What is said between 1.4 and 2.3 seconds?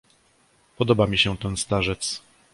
starzec!..."